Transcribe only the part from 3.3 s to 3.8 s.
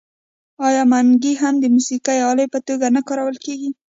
کیږي؟